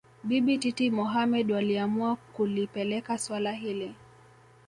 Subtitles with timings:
[0.23, 3.95] Bibi Titi Mohamed waliamua kulipeleka suala hili